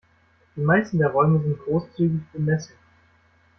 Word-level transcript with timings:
Die 0.55 0.61
meisten 0.61 0.97
der 0.97 1.09
Räume 1.11 1.43
sind 1.43 1.59
großzügig 1.59 2.23
bemessen. 2.33 2.73